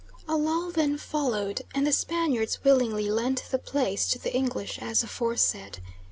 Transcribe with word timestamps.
{48b} 0.27 0.33
A 0.33 0.35
lull 0.35 0.71
then 0.71 0.97
followed, 0.97 1.61
and 1.75 1.85
the 1.85 1.91
Spaniards 1.91 2.63
willingly 2.63 3.11
lent 3.11 3.43
the 3.51 3.59
place 3.59 4.07
to 4.07 4.17
the 4.17 4.33
English 4.33 4.79
as 4.81 5.03
aforesaid. 5.03 5.77